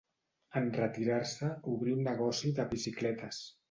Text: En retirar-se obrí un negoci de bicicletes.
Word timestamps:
En 0.61 0.71
retirar-se 0.77 1.53
obrí 1.75 1.97
un 2.01 2.05
negoci 2.11 2.57
de 2.61 2.71
bicicletes. 2.77 3.49